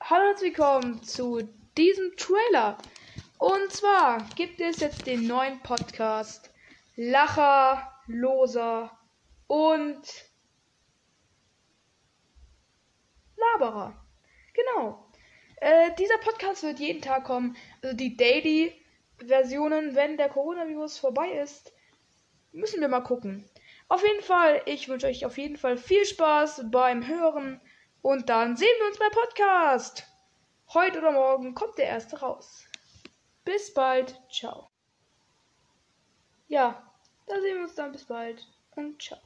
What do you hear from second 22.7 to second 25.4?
wir mal gucken. Auf jeden Fall, ich wünsche euch auf